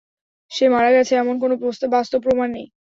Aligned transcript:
সে 0.51 0.65
মারা 0.69 0.89
গেছে 0.93 1.13
এমন 1.15 1.35
কোনও 1.41 1.55
বাস্তব 1.91 2.19
প্রমাণ 2.25 2.49
নেই। 2.55 2.65